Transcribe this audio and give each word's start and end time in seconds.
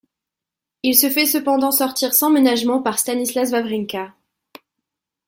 Il 0.81 0.97
se 0.97 1.11
fait 1.11 1.27
cependant 1.27 1.69
sortir 1.71 2.15
sans 2.15 2.31
ménagement 2.31 2.81
par 2.81 2.97
Stanislas 2.97 3.51
Wawrinka. 3.51 4.15